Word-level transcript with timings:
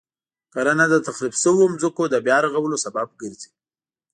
کرنه 0.53 0.85
د 0.89 0.95
تخریب 1.07 1.33
شويو 1.41 1.77
ځمکو 1.81 2.03
د 2.09 2.15
بیا 2.25 2.37
رغولو 2.45 2.77
سبب 2.85 3.07
ګرځي. 3.21 3.49